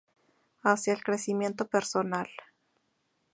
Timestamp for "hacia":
0.63-0.93